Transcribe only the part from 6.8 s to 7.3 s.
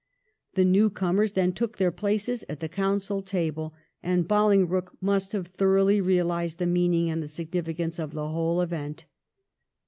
ing and the